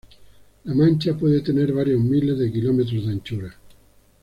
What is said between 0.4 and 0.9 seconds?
La